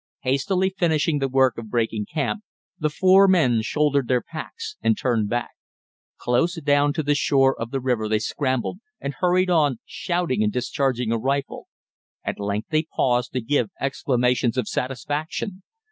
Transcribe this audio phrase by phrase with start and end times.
[0.21, 2.41] Hastily finishing the work of breaking camp,
[2.79, 5.51] the four men shouldered their packs and turned back.
[6.17, 10.51] Close down to the shore of the river they scrambled, and hurried on, shouting and
[10.51, 11.67] discharging a rifle.
[12.23, 15.61] At length they paused, to give exclamations of satisfaction.